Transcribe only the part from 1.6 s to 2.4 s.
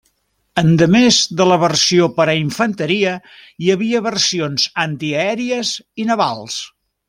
versió per a